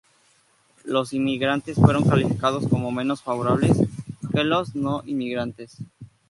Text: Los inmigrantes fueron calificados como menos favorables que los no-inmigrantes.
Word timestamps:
Los 0.83 1.13
inmigrantes 1.13 1.75
fueron 1.77 2.05
calificados 2.05 2.67
como 2.67 2.89
menos 2.91 3.21
favorables 3.21 3.77
que 4.33 4.43
los 4.43 4.75
no-inmigrantes. 4.75 5.77